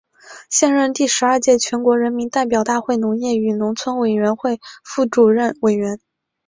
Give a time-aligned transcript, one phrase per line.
[0.49, 5.99] 现任第十二届全国人民代表大会农业与农村委员会副主任委员。